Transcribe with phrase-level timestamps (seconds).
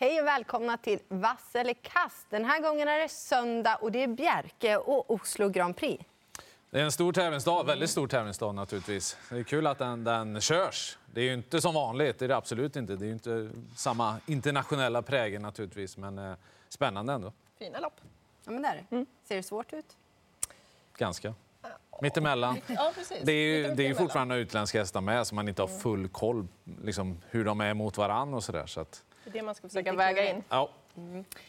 [0.00, 2.26] Hej och välkomna till Vass eller kast.
[2.30, 6.04] Den här gången är det söndag och det är Bjerke och Oslo Grand Prix.
[6.70, 9.16] Det är en stor tävlingsdag, väldigt stor tävlingsdag naturligtvis.
[9.30, 10.98] Det är kul att den, den körs.
[11.14, 12.96] Det är ju inte som vanligt, det är det absolut inte.
[12.96, 16.34] Det är ju inte samma internationella prägel naturligtvis, men eh,
[16.68, 17.32] spännande ändå.
[17.58, 18.00] Fina lopp.
[18.44, 18.84] Ja, men där.
[18.90, 19.06] Mm.
[19.24, 19.96] Ser det svårt ut?
[20.96, 21.34] Ganska.
[22.00, 22.56] Mittemellan.
[22.66, 23.18] Ja, precis.
[23.22, 26.08] Det är ju, det är ju fortfarande utländska hästar med så man inte har full
[26.08, 26.48] koll
[26.82, 28.66] liksom, hur de är mot varann och sådär.
[28.66, 30.44] Så att, Det är det man ska försöka väga in.
[30.48, 30.68] ja.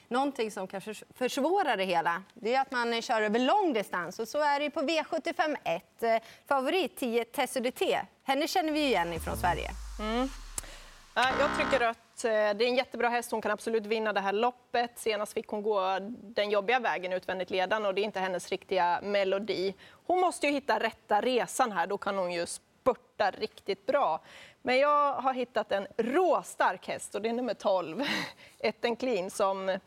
[0.07, 4.19] Någonting som kanske försvårar det hela det är att man kör över lång distans.
[4.19, 6.23] Och så är det ju på V75 1.
[6.47, 7.81] Favorit 10 TSUDT.
[8.23, 9.69] Henne känner vi igen ifrån Sverige.
[11.15, 11.97] Ja, Jag trycker rött.
[12.23, 13.31] Eh, Det är en jättebra häst.
[13.31, 14.91] Hon kan absolut vinna det här loppet.
[14.99, 18.99] Senast fick hon gå den jobbiga vägen utvändigt ledande och det är inte hennes riktiga
[19.03, 19.75] melodi.
[20.07, 21.87] Hon måste ju hitta rätta resan här.
[21.87, 24.21] Då kan hon ju spurta riktigt bra.
[24.61, 28.03] Men jag har hittat en råstark häst och det är nummer 12,
[28.59, 29.77] Etten Clean, som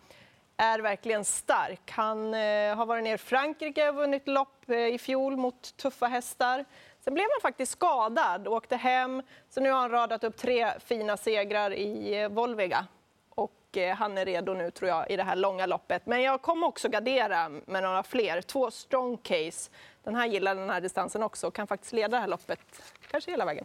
[0.57, 1.91] är verkligen stark.
[1.91, 6.07] Han eh, har varit ner i Frankrike och vunnit lopp eh, i fjol mot tuffa
[6.07, 6.65] hästar.
[7.01, 9.23] Sen blev han faktiskt skadad och åkte hem.
[9.49, 12.87] Så nu har han radat upp tre fina segrar i eh, Volvega.
[13.31, 16.07] Och eh, han är redo nu tror jag i det här långa loppet.
[16.07, 18.43] Men jag kommer också gardera med några fler.
[18.43, 19.71] Två strong case.
[20.05, 22.61] Den här gillar den här distansen också och kan faktiskt leda det här loppet
[23.11, 23.65] kanske hela vägen.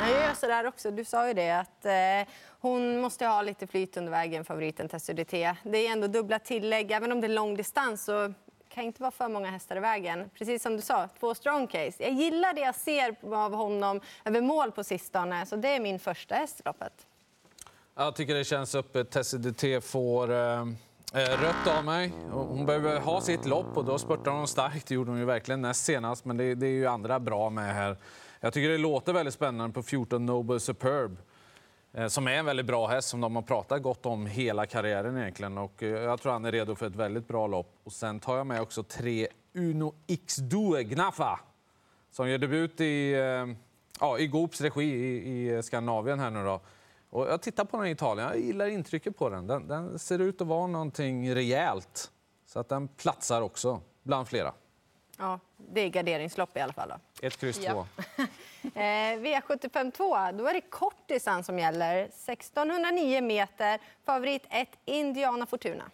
[0.00, 0.90] Jag gör så där också.
[0.90, 5.30] Du sa ju det att eh, hon måste ha lite flyt under vägen, favoriten TSUDT.
[5.62, 6.90] Det är ändå dubbla tillägg.
[6.90, 8.32] Även om det är lång distans så
[8.68, 10.30] kan inte vara för många hästar i vägen.
[10.34, 12.02] Precis som du sa, två strong case.
[12.02, 15.46] Jag gillar det jag ser av honom över mål på sistone.
[15.46, 17.06] Så det är min första häst i loppet.
[17.94, 19.10] Jag tycker det känns öppet.
[19.10, 20.66] Tessie får eh,
[21.16, 22.12] Eh, rött av mig.
[22.30, 24.86] Hon behöver ha sitt lopp och då spurtar hon starkt.
[24.86, 27.74] Det gjorde hon ju verkligen näst senast, men det, det är ju andra bra med
[27.74, 27.96] här.
[28.40, 31.16] Jag tycker det låter väldigt spännande på 14 Noble Superb.
[31.92, 35.16] Eh, som är en väldigt bra häst som de har pratat gott om hela karriären
[35.16, 35.58] egentligen.
[35.58, 37.74] Och eh, jag tror han är redo för ett väldigt bra lopp.
[37.84, 41.40] Och sen tar jag med också tre Uno X Due Gnafa.
[42.10, 43.12] Som gör debut i,
[44.00, 46.60] ja, i Goops regi i, i Skandinavien här nu då.
[47.14, 49.46] Och jag tittar på den i Italien, jag gillar intrycket på den.
[49.46, 49.68] den.
[49.68, 52.10] Den ser ut att vara någonting rejält.
[52.46, 54.52] Så att den platsar också bland flera.
[55.18, 56.88] Ja, det är garderingslopp i alla fall.
[56.88, 57.26] Då.
[57.26, 57.72] Ett kryss Ja.
[57.72, 57.86] två.
[58.74, 60.04] Eh, V75 2,
[60.38, 61.96] då är det kort distans som gäller.
[62.04, 63.80] 1609 meter.
[64.04, 65.84] Favorit 1, Indiana Fortuna.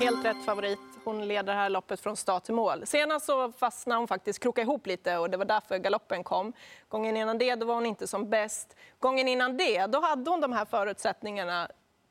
[0.00, 0.78] Helt rätt favorit.
[1.04, 2.86] Hon leder det här loppet från start till mål.
[2.86, 6.52] Senast så fastnade hon faktiskt, krokade ihop lite och det var därför galoppen kom.
[6.88, 8.76] Gången innan det då var hon inte som bäst.
[8.98, 11.68] Gången innan det då hade hon de här förutsättningarna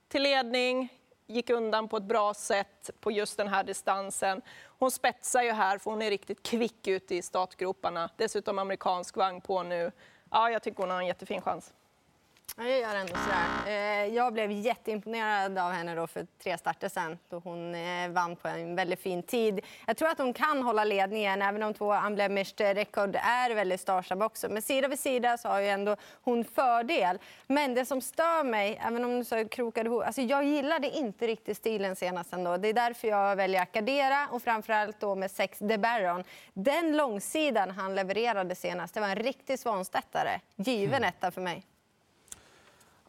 [0.07, 0.89] till ledning,
[1.27, 4.41] gick undan på ett bra sätt på just den här distansen.
[4.79, 8.09] Hon spetsar ju här för hon är riktigt kvick ute i startgroparna.
[8.17, 9.91] Dessutom amerikansk vagn på nu.
[10.31, 11.73] Ja, jag tycker hon har en jättefin chans.
[12.57, 13.47] Ja, jag gör ändå sådär.
[13.67, 18.35] Eh, jag blev jätteimponerad av henne då för tre starter sen då hon eh, vann
[18.35, 19.59] på en väldigt fin tid.
[19.87, 24.21] Jag tror att hon kan hålla ledningen även om två unblemished record är väldigt starsam
[24.21, 24.49] också.
[24.49, 27.19] Men sida vid sida så har ju ändå hon fördel.
[27.47, 31.27] Men det som stör mig, även om du så krokade ihop, alltså jag gillade inte
[31.27, 32.57] riktigt stilen senast ändå.
[32.57, 36.23] Det är därför jag väljer att gardera och framförallt då med sex De Baron.
[36.53, 40.39] Den långsidan han levererade senast, det var en riktig svanstättare.
[40.55, 41.65] Given etta för mig.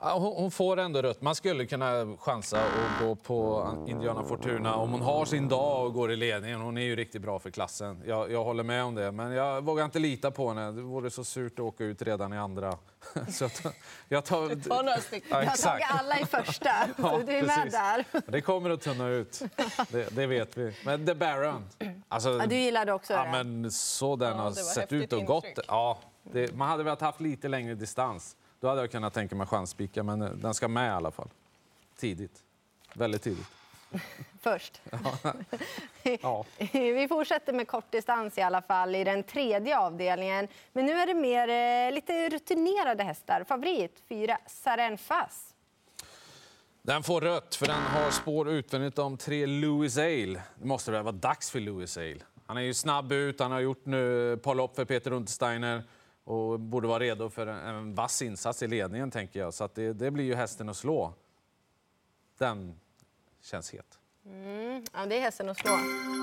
[0.05, 1.23] Hon, får ändå rött.
[1.23, 5.93] Man skulle kunna chansa och gå på Indiana Fortuna om hon har sin dag och
[5.95, 6.61] går i ledningen.
[6.61, 8.03] Hon är ju riktigt bra för klassen.
[8.07, 10.73] Jag, jag håller med om det, men jag vågar inte lita på henne.
[10.73, 12.73] Det vore så surt att åka ut redan i andra.
[13.31, 13.73] Så jag tar,
[14.09, 15.29] jag tar, Ta några stycken.
[15.31, 15.85] Ja, Jag har exakt.
[16.01, 17.73] alla i första, Ja, du är med precis.
[17.73, 18.05] där.
[18.33, 19.43] Det kommer att tunna ut.
[19.89, 20.73] Det, det vet vi.
[20.85, 21.65] Men The Baron.
[22.09, 23.31] Alltså, Ja, du gillade också ja, det.
[23.45, 25.45] men så den Ja, har sett ut och gått.
[25.45, 25.67] intryck.
[25.69, 25.99] Ja,
[26.33, 28.37] det, man hade velat haft lite längre distans.
[28.63, 31.29] Då hade jag kunnat tänka mig chansspika, men eh, den ska med i alla fall.
[31.97, 32.43] Tidigt.
[32.95, 33.47] Väldigt tidigt.
[34.41, 34.81] Först.
[36.23, 36.45] Ja.
[36.73, 40.49] Vi fortsätter med kortdistans i alla fall i den tredje avdelningen.
[40.73, 43.45] Men nu är det mer eh, lite rutinerade hästar.
[43.49, 45.55] Favorit 4, Sarenfas.
[46.83, 50.43] Den får rött, för den har spår utvändigt om tre Louis Ale.
[50.59, 52.21] Det måste väl vara dags för Louis Ale.
[52.47, 55.83] Han är ju snabb ut, han har gjort nu ett par lopp för Peter Untersteiner
[56.25, 59.55] och borde vara redo för en, en vass insats i ledningen, tänker jag.
[59.55, 61.15] Så att det, det blir ju hästen att slå.
[62.39, 62.81] Den
[63.43, 63.99] känns het.
[64.27, 65.77] Mm, ja, det är hästen att slå.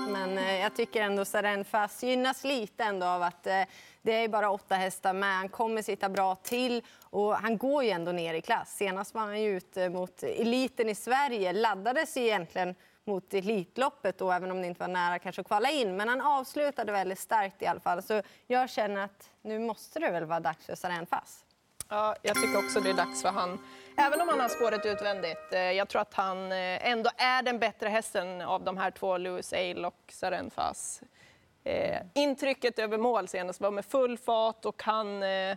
[0.08, 3.62] Men eh, jag tycker ändå Sarenfas gynnas lite ändå av att eh,
[4.02, 5.36] det är bara åtta hästar med.
[5.36, 8.76] Han kommer sitta bra till och han går ju ändå ner i klass.
[8.76, 11.52] Senast var han ju ute mot eliten i Sverige.
[11.52, 12.74] Laddades egentligen
[13.04, 15.96] mot Elitloppet då, även om det inte var nära kanske att kvala in.
[15.96, 18.02] Men han avslutade väldigt starkt i alla fall.
[18.02, 21.44] Så jag känner att nu måste det väl vara dags för Sarenfas.
[21.88, 23.58] Ja, jag tycker också det är dags för han.
[23.96, 25.52] Även om han har spåret utvändigt.
[25.52, 29.18] Eh, jag tror att han eh, ändå är den bättre hästen av de här två,
[29.18, 31.02] Louis Ale och Sarenfas.
[31.64, 35.56] Eh, intrycket över mål senast var med full fart och han eh,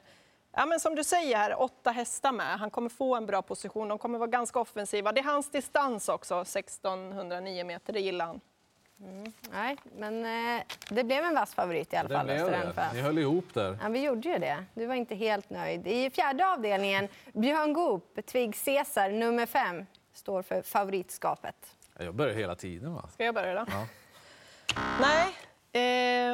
[0.56, 2.60] Ja, men som du säger här, åtta hästar med.
[2.60, 3.88] Han kommer få en bra position.
[3.88, 5.12] De kommer vara ganska offensiva.
[5.12, 7.94] Det är hans distans också, 1609 meter.
[7.94, 8.42] Det gillar han.
[9.00, 10.26] Mm, nej, men
[10.58, 12.74] eh, det blev en vass favorit i alla Det fall.
[12.76, 12.90] det.
[12.94, 13.78] Ni höll ihop där.
[13.82, 14.66] Ja, vi gjorde ju det.
[14.74, 15.88] Du var inte helt nöjd.
[15.88, 21.56] I fjärde avdelningen, Björn Goop, Twig Caesar, nummer fem, står för favoritskapet.
[22.00, 22.94] Jag börjar hela tiden.
[22.94, 23.10] Va?
[23.14, 23.66] Ska jag börja då?
[23.72, 23.86] Ja.
[25.02, 25.28] Nej,
[25.76, 25.82] Eh,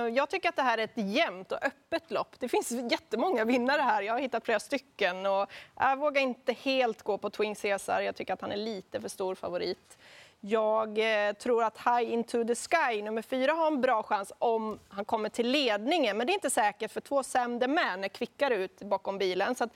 [0.07, 2.35] jag tycker att det här är ett jämnt och öppet lopp.
[2.39, 4.01] Det finns jättemånga vinnare här.
[4.01, 5.25] Jag har hittat flera stycken.
[5.25, 8.01] Och jag vågar inte helt gå på Twin Caesar.
[8.01, 9.97] Jag tycker att han är lite för stor favorit.
[10.41, 10.97] Jag
[11.27, 15.05] eh, tror att High Into The Sky, nummer fyra, har en bra chans om han
[15.05, 16.17] kommer till ledningen.
[16.17, 19.55] Men det är inte säkert, för två Sam the Man är kvickare ut bakom bilen.
[19.55, 19.71] Så att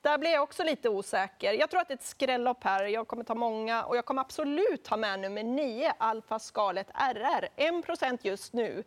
[0.00, 1.52] där blir jag också lite osäker.
[1.52, 2.84] Jag tror att det är ett skrällopp här.
[2.84, 7.48] Jag kommer ta många och jag kommer absolut ha med nummer 9, Alfa Scarlet RR.
[7.56, 8.84] 1 just nu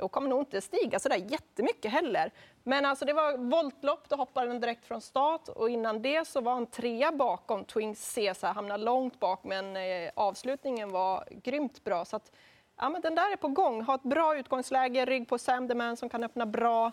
[0.00, 2.30] och kommer nog inte stiga så där jättemycket heller.
[2.62, 6.40] Men alltså det var voltlopp, då hoppade den direkt från start och innan det så
[6.40, 12.04] var han trea bakom Twins Caesar, hamnade långt bak men eh, avslutningen var grymt bra.
[12.04, 12.32] Så att,
[12.76, 15.74] ja, men den där är på gång, har ett bra utgångsläge, rygg på Sam the
[15.74, 16.92] Man som kan öppna bra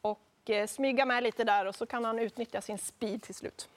[0.00, 0.20] och
[0.50, 3.68] Eh, smyga med lite där och så kan han utnyttja sin speed till slut.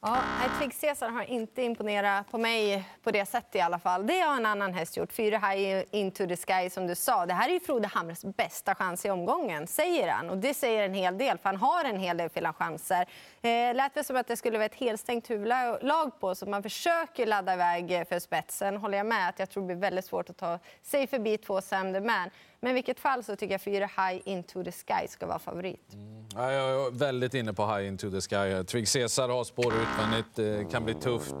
[0.00, 0.18] Ja,
[0.58, 4.06] Twig Caesar har inte imponerat på mig på det sättet i alla fall.
[4.06, 5.12] Det har en annan häst gjort.
[5.12, 7.26] Fyra High Into the Sky som du sa.
[7.26, 10.30] Det här är ju Frode Hamres bästa chans i omgången, säger han.
[10.30, 13.06] Och det säger en hel del, för han har en hel del fina chanser.
[13.42, 17.26] Eh, lät det som att det skulle vara ett helstängt huvudlag på, så man försöker
[17.26, 18.76] ladda iväg för spetsen.
[18.76, 21.60] Håller jag med att jag tror det blir väldigt svårt att ta sig förbi två
[21.60, 22.30] Sam the Man.
[22.60, 25.96] Men i vilket fall så tycker jag fyra High Into the Sky ska vara favorit.
[26.34, 28.64] Ja, jag är väldigt inne på High Into the Sky.
[28.64, 31.34] Twig Caesar har spår utvändigt, det kan bli tufft.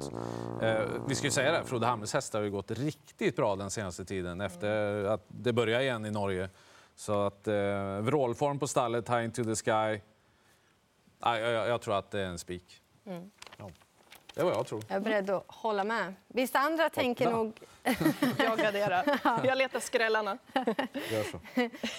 [0.62, 3.70] Eh, vi ska ju säga det, Frode Hamres hästar har ju gått riktigt bra den
[3.70, 6.50] senaste tiden efter att det började igen i Norge.
[6.94, 10.00] Så att eh, vrålform på stallet, High Into the Sky.
[11.20, 12.82] Ja, jag, jag tror att det är en spik.
[13.56, 13.70] Ja.
[14.38, 14.82] Det är vad jag tror.
[14.88, 16.14] Jag är beredd att hålla med.
[16.28, 17.60] Vissa andra tänker nog...
[18.38, 19.18] Jag garderar.
[19.44, 20.38] Jag letar skrällarna.
[21.10, 21.40] Gör så.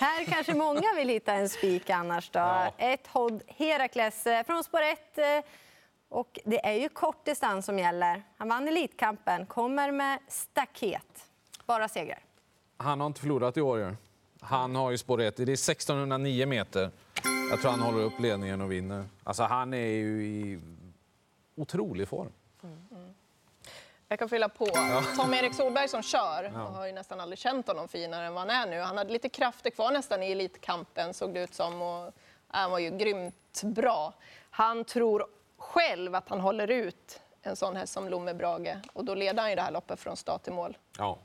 [0.06, 2.30] Här kanske många vill hitta en spik annars.
[2.30, 2.40] Då.
[2.40, 2.74] Ja.
[2.78, 5.46] Ett Hod Herakles eh, från spår 1.
[6.10, 8.24] Och det är ju kort distans som gäller.
[8.38, 11.26] Han vann Elitkampen, kommer med staket.
[11.66, 12.20] Bara segrar.
[12.78, 13.98] Han har inte förlorat i år.
[14.42, 15.38] Han har ju spår 1.
[15.38, 16.92] Det är 1609 meter.
[17.52, 19.06] Jag tror han håller upp ledningen och vinner.
[19.24, 20.60] Alltså, han är ju i
[21.62, 22.32] otrolig form.
[24.08, 24.66] Jag kan fylla på.
[25.16, 28.50] Tom-Erik Solberg som kör, jag har ju nästan aldrig känt honom finare än vad han
[28.50, 28.80] är nu.
[28.80, 31.82] Han hade lite krafter kvar nästan i Elitkampen såg det ut som.
[31.82, 32.14] Och
[32.48, 34.14] han var ju grymt bra.
[34.50, 35.26] Han tror
[35.58, 39.50] själv att han håller ut en sån häst som Lomme Brage och då leder han
[39.50, 40.78] ju det här loppet från start till mål.
[40.98, 41.18] Ja.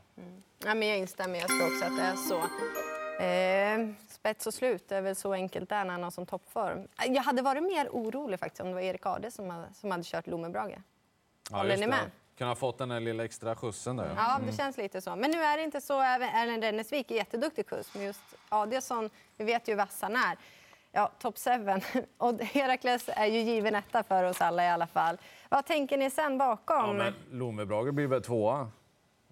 [0.65, 2.39] Ja, men jag instämmer, jag tror också att det är så.
[3.25, 3.95] Eh,
[4.25, 6.89] spets och slut är väl så enkelt där när han har som toppform.
[7.09, 10.03] Jag hade varit mer orolig faktiskt om det var Erik Ade som, hade- som hade
[10.05, 10.75] kört Lommebrage.
[11.51, 11.87] Ja, Håller ni det.
[11.89, 12.11] med?
[12.39, 14.15] Kunna ha fått den där lilla extra skjutsen där.
[14.17, 15.17] Ja, det känns lite så.
[15.17, 16.01] Men nu är det inte så.
[16.01, 20.37] Även Erlend Rennesvik är jätteduktig kusk, men just Adielsson, vi vet ju vass han är.
[20.93, 21.81] Ja, top seven.
[22.19, 25.19] Och Herakles är ju given etta för oss alla i alla fall.
[25.49, 26.77] Vad tänker ni sen bakom?
[26.87, 28.71] Ja, men Lomebrage blir väl tvåa.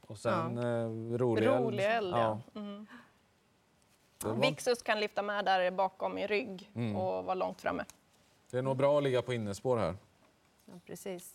[0.07, 1.65] Och sen eh, rolig eld.
[1.65, 2.41] Rolig eld, ja.
[2.53, 2.87] Det,
[4.29, 6.97] var, Vixus kan lyfta med där bakom i rygg Mm.
[6.97, 7.85] och vara långt framme.
[8.51, 9.95] det är nog bra att ligga på innespår här.
[10.65, 11.35] Ja, precis.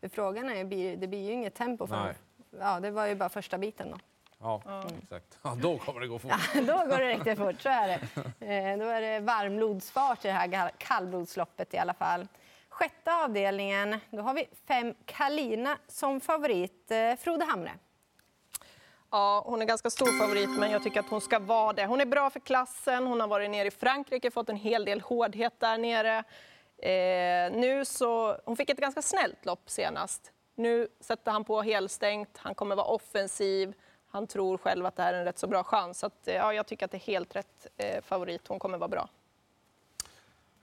[0.00, 2.14] För frågan är ju, det blir ju inget tempo för Nej.
[2.60, 3.98] Ja, det var ju bara första biten då.
[4.40, 4.62] Ja,
[5.02, 5.38] exakt.
[5.42, 6.32] Ja, då kommer det gå fort.
[6.54, 7.94] Då går det riktigt fort, så är det.
[8.46, 12.28] Eh, då är det varmblodsfart i det här kallblodsloppet i alla fall.
[12.68, 16.90] Sjätte avdelningen, då har vi fem Kalina som favorit.
[16.90, 17.72] Eh, Frode Hamre.
[19.10, 21.86] Ja, hon är ganska stor favorit, men jag tycker att hon ska vara det.
[21.86, 25.00] Hon är bra för klassen, hon har varit nere i Frankrike, fått en hel del
[25.00, 26.24] hårdhet där nere.
[26.78, 30.32] Eh, nu så, hon fick ett ganska snällt lopp senast.
[30.54, 33.74] Nu sätter han på helstängt, han kommer vara offensiv.
[34.10, 35.98] Han tror själv att det här är en rätt så bra chans.
[35.98, 38.48] Så att, eh, ja, jag tycker att det är helt rätt eh, favorit.
[38.48, 39.08] Hon kommer vara bra.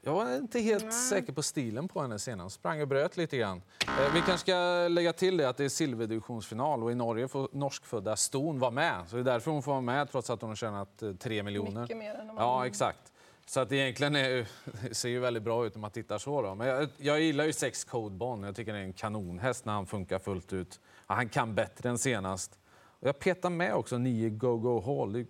[0.08, 2.56] Jag var inte helt säker på stilen på henne senast.
[2.56, 3.62] Sprang och bröt lite grann.
[3.82, 7.50] Eh, vi kanske ska lägga till det att det är silverdivisionsfinal och i Norge får
[7.52, 9.04] norskfödda ston vara med.
[9.08, 11.44] Så det är därför hon får vara med trots att hon har tjänat eh, tre
[11.44, 11.82] miljoner.
[11.82, 13.14] Mycket mer än de Ja, exakt.
[13.46, 14.48] Så att egentligen är,
[14.92, 16.42] ser ju väldigt bra ut när man tittar så.
[16.42, 16.56] Då.
[16.56, 18.46] Men jag, jag gillar ju sex Code Bond.
[18.46, 20.80] Jag tycker det är en kanonhäst när han funkar fullt ut.
[21.08, 22.60] Ja, han kan bättre än senast.
[23.00, 25.14] Och jag petar med också nio Go Go Hall.
[25.14, 25.28] Det är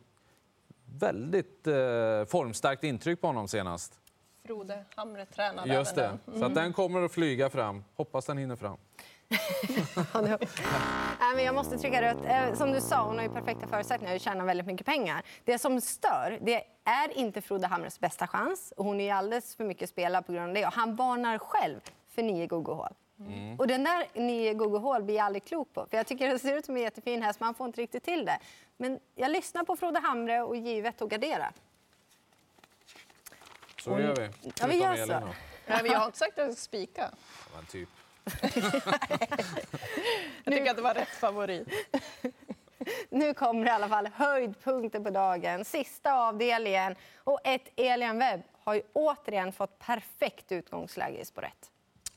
[1.00, 4.00] väldigt eh, formstarkt intryck på honom senast.
[4.46, 6.32] Frode Hamre tränade Just även det.
[6.32, 6.40] den.
[6.40, 7.84] Så att den kommer att flyga fram.
[7.96, 8.78] Hoppas den hinner fram.
[11.20, 12.26] Nej, men jag måste trycka rött.
[12.26, 15.24] Eh, Som du sa, hon har ju perfekta förutsättningar att tjäna väldigt mycket pengar.
[15.44, 18.74] Det som stör, det är inte Frode Hamres bästa chans.
[18.78, 20.66] Och hon är ju alldeles för mycket spelare på grund av det.
[20.66, 22.94] Och han varnar själv för nio gogohål.
[23.58, 25.86] Och den där nio gogohål blir jag aldrig klok på.
[25.90, 28.04] För jag tycker det ser ut som en jättefin häst, men han får inte riktigt
[28.04, 28.38] till det.
[28.78, 31.46] Men jag lyssnar på Frode Hamre och givet att gardera.
[33.86, 34.30] Så gör vi.
[34.60, 35.14] Ja, vi gör så.
[35.68, 37.02] Nej, men jag har inte sagt att jag ska spika.
[37.02, 37.90] Ja, men typ.
[40.44, 41.68] Jag tycker att det var rätt favorit.
[43.10, 45.66] Nu kommer i alla fall höjdpunkten på dagen.
[45.66, 46.96] Sista avdelningen.
[47.24, 51.52] Och ett Elian Webb har ju återigen fått perfekt utgångsläge i spår 1.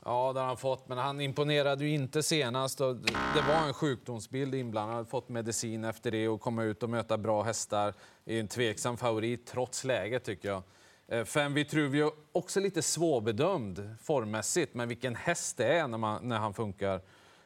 [0.05, 2.81] Ja, det har han fått, men han imponerade ju inte senast.
[2.81, 4.89] Och det var en sjukdomsbild inblandad.
[4.89, 7.93] Han hade fått medicin efter det och komma ut och möta bra hästar.
[8.25, 10.63] är en tveksam favorit trots läget tycker jag.
[11.11, 16.37] Eh, fem Vitruvio, också lite svårbedömd formmässigt, men vilken häst det är när, man, när
[16.37, 17.01] han funkar.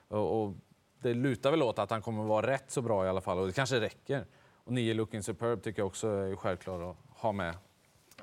[0.07, 0.53] Och, och
[1.01, 3.47] det lutar väl åt att han kommer vara rätt så bra i alla fall och
[3.47, 4.25] det kanske räcker.
[4.63, 7.55] Och nio Looking Superb tycker jag också är självklar att ha med.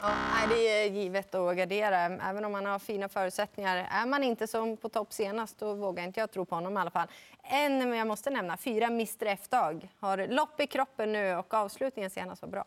[0.00, 0.12] Ja,
[0.49, 3.88] det är givet att gardera, även om man har fina förutsättningar.
[3.90, 6.80] Är man inte som på topp senast, då vågar inte jag tro på honom i
[6.80, 7.09] alla fall.
[7.42, 9.88] En, men jag måste nämna, fyra Mr F-dag.
[10.00, 12.66] Har lopp i kroppen nu och avslutningen senast var bra.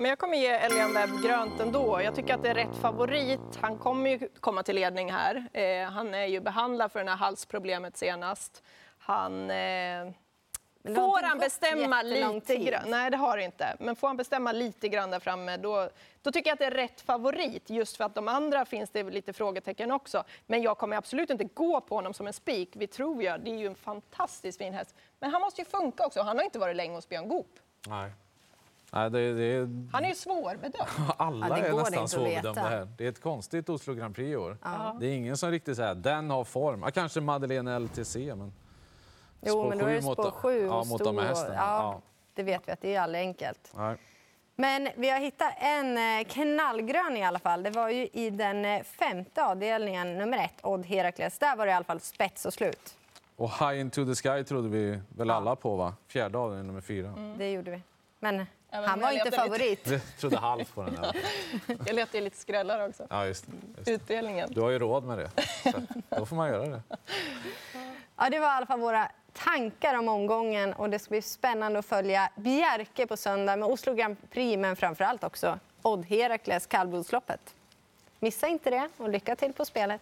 [0.00, 2.00] Men jag kommer ge Elian Webb grönt ändå.
[2.02, 3.40] Jag tycker att det är rätt favorit.
[3.60, 5.48] Han kommer ju komma till ledning här.
[5.52, 8.62] Eh, han är ju behandlad för det här halsproblemet senast.
[8.98, 9.50] Han...
[9.50, 10.10] Eh,
[10.84, 12.82] får han bestämma lite grann?
[12.86, 13.76] Nej, det har det inte.
[13.80, 15.88] Men får han bestämma lite grann där framme, då,
[16.22, 17.70] då tycker jag att det är rätt favorit.
[17.70, 20.24] Just för att de andra finns det lite frågetecken också.
[20.46, 22.70] Men jag kommer absolut inte gå på honom som en spik.
[22.72, 24.94] Vi tror jag, det är ju en fantastiskt fin häst.
[25.18, 26.22] Men han måste ju funka också.
[26.22, 27.58] Han har inte varit länge hos Björn Goop.
[27.86, 28.12] Nej.
[28.92, 30.88] Nej, det, det Han är ju svårbedömd.
[31.16, 32.42] Alla Ja, det är går nästan inte att veta.
[32.42, 32.88] svårbedömda här.
[32.98, 34.56] Det är ett konstigt Oslo Grand Prix i år.
[35.00, 36.82] Det är ingen som riktigt säger den har form.
[36.82, 38.52] Ja, kanske Madeleine LTC, men...
[39.40, 41.54] Jo, Spår men då är det sju mot- spår sju ja, och mot de hästarna.
[41.54, 42.00] Ja, Ja.
[42.34, 43.72] Det vet vi att det är aldrig enkelt.
[43.76, 43.96] Nej.
[44.56, 47.62] Men vi har hittat en eh, knallgrön i alla fall.
[47.62, 51.38] Det var ju i den eh, femte avdelningen, nummer ett, Odd Herakles.
[51.38, 52.96] Där var det i alla fall spets och slut.
[53.36, 55.94] Och High Into The Sky trodde vi väl alla på, va?
[56.08, 57.14] Fjärde avdelningen, nummer fyra.
[57.38, 57.82] Det gjorde vi.
[58.18, 59.86] Men han var jag inte letade favorit.
[59.86, 60.94] Vi trodde halvt på den.
[60.94, 61.16] Där.
[61.86, 63.06] Jag letar ju lite skrällar också.
[63.10, 63.52] Ja, just det.
[63.76, 63.92] Just det.
[63.92, 64.48] Utdelningen.
[64.52, 65.30] Du har ju råd med det.
[65.62, 66.82] Så då får man göra det.
[68.16, 71.78] Ja, det var i alla fall våra tankar om omgången och det ska bli spännande
[71.78, 76.66] att följa Bjerke på söndag med Oslo Grand Prix, men framför allt också Odd Herakles
[76.66, 77.54] kallblodsloppet.
[78.20, 80.00] Missa inte det och lycka till på spelet.